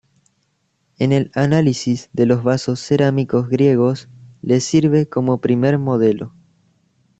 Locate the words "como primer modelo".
5.07-6.33